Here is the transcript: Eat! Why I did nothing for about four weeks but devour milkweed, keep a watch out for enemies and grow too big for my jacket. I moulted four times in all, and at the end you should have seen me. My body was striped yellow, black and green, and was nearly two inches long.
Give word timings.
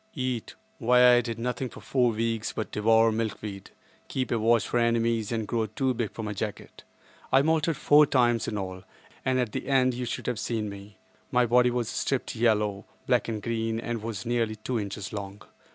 Eat! 0.15 0.55
Why 0.79 1.13
I 1.13 1.21
did 1.21 1.37
nothing 1.37 1.69
for 1.69 1.77
about 1.77 1.85
four 1.87 2.11
weeks 2.13 2.53
but 2.53 2.71
devour 2.71 3.11
milkweed, 3.11 3.69
keep 4.07 4.31
a 4.31 4.39
watch 4.39 4.65
out 4.65 4.69
for 4.71 4.79
enemies 4.79 5.31
and 5.31 5.47
grow 5.47 5.67
too 5.67 5.93
big 5.93 6.09
for 6.09 6.23
my 6.23 6.33
jacket. 6.33 6.83
I 7.31 7.43
moulted 7.43 7.77
four 7.77 8.07
times 8.07 8.47
in 8.47 8.57
all, 8.57 8.81
and 9.23 9.37
at 9.39 9.51
the 9.51 9.67
end 9.67 9.93
you 9.93 10.05
should 10.05 10.25
have 10.25 10.39
seen 10.39 10.71
me. 10.71 10.97
My 11.29 11.45
body 11.45 11.69
was 11.69 11.87
striped 11.87 12.35
yellow, 12.35 12.85
black 13.05 13.27
and 13.27 13.43
green, 13.43 13.79
and 13.79 14.01
was 14.01 14.25
nearly 14.25 14.55
two 14.55 14.79
inches 14.79 15.13
long. 15.13 15.43